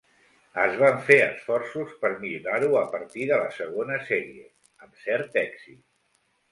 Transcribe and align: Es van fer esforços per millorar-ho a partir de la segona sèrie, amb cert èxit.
Es 0.61 0.77
van 0.83 0.95
fer 1.09 1.17
esforços 1.25 1.91
per 2.05 2.11
millorar-ho 2.23 2.71
a 2.81 2.85
partir 2.97 3.29
de 3.33 3.41
la 3.45 3.55
segona 3.61 4.01
sèrie, 4.11 4.51
amb 4.87 5.01
cert 5.09 5.41
èxit. 5.49 5.83